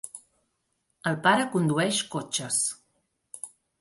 [1.11, 2.59] El pare condueix cotxes.